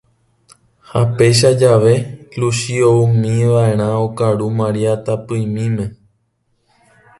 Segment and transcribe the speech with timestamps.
[0.89, 1.93] ha péichajave
[2.39, 5.85] Luchi oúmiva'erã okaru Maria tapỹimime.